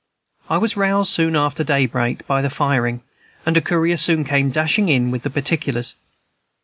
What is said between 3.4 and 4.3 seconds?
and a courier soon